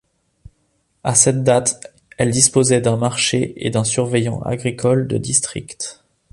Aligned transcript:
À 1.03 1.13
cette 1.13 1.43
date 1.43 1.93
elle 2.17 2.31
disposait 2.31 2.81
d'un 2.81 2.97
marché 2.97 3.53
et 3.63 3.69
d'un 3.69 3.83
surveillant 3.83 4.41
agricole 4.41 5.07
de 5.07 5.19
district. 5.19 6.03